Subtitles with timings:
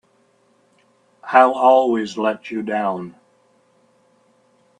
[1.25, 3.13] I'll always let you down!